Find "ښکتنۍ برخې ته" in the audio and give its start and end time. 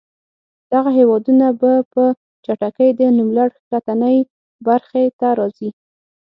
3.57-5.27